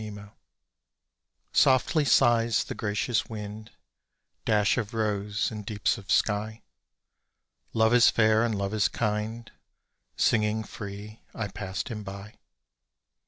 SONG 0.01 0.29
Softly 1.53 2.05
sighs 2.05 2.63
the 2.63 2.73
gracious 2.73 3.27
wind 3.27 3.69
Dash 4.45 4.79
of 4.79 4.95
rose, 4.95 5.51
in 5.51 5.61
deeps 5.61 5.95
of 5.99 6.09
sky, 6.09 6.63
Love 7.71 7.93
is 7.93 8.09
fair 8.09 8.43
and 8.43 8.57
love 8.57 8.73
is 8.73 8.87
kind, 8.87 9.51
Singing 10.17 10.63
free 10.63 11.19
I 11.35 11.49
passed 11.49 11.89
him 11.89 12.01
by. 12.01 12.33